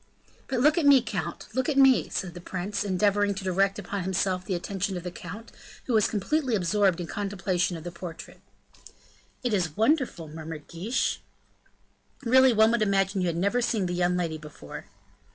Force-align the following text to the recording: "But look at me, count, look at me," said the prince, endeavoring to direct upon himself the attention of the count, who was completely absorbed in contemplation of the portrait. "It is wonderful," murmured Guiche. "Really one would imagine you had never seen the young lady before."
"But 0.47 0.61
look 0.61 0.79
at 0.79 0.85
me, 0.87 0.99
count, 1.03 1.45
look 1.53 1.69
at 1.69 1.77
me," 1.77 2.09
said 2.09 2.33
the 2.33 2.41
prince, 2.41 2.83
endeavoring 2.83 3.35
to 3.35 3.43
direct 3.43 3.77
upon 3.77 4.01
himself 4.01 4.43
the 4.43 4.55
attention 4.55 4.97
of 4.97 5.03
the 5.03 5.11
count, 5.11 5.51
who 5.85 5.93
was 5.93 6.07
completely 6.07 6.55
absorbed 6.55 6.99
in 6.99 7.05
contemplation 7.05 7.77
of 7.77 7.83
the 7.83 7.91
portrait. 7.91 8.41
"It 9.43 9.53
is 9.53 9.77
wonderful," 9.77 10.27
murmured 10.27 10.67
Guiche. 10.67 11.21
"Really 12.23 12.51
one 12.51 12.71
would 12.71 12.81
imagine 12.81 13.21
you 13.21 13.27
had 13.27 13.37
never 13.37 13.61
seen 13.61 13.85
the 13.85 13.93
young 13.93 14.17
lady 14.17 14.39
before." 14.39 14.87